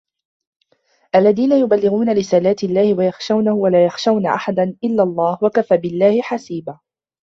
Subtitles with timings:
[1.15, 6.79] الَّذِينَ يُبَلِّغُونَ رِسَالَاتِ اللَّهِ وَيَخْشَوْنَهُ وَلَا يَخْشَوْنَ أَحَدًا إِلَّا اللَّهَ وَكَفَى بِاللَّهِ حَسِيبًا